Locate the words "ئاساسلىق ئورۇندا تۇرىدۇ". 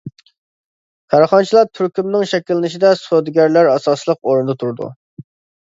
3.75-4.91